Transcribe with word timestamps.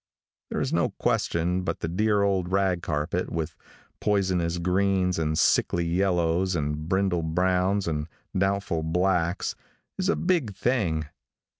There 0.49 0.59
is 0.59 0.73
no 0.73 0.89
question 0.97 1.61
but 1.61 1.81
the 1.81 1.87
dear 1.87 2.23
old 2.23 2.51
rag 2.51 2.81
carpet, 2.81 3.31
with 3.31 3.55
poisonous 3.99 4.57
greens 4.57 5.19
and 5.19 5.37
sickly 5.37 5.85
yellows 5.85 6.55
and 6.55 6.89
brindle 6.89 7.21
browns 7.21 7.87
and 7.87 8.07
doubtful 8.35 8.81
blacks, 8.81 9.53
is 9.99 10.09
a 10.09 10.15
big 10.15 10.55
thing. 10.55 11.05